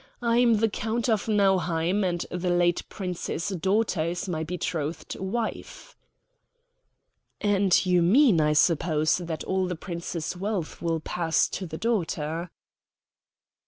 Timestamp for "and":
2.03-2.25, 7.39-7.85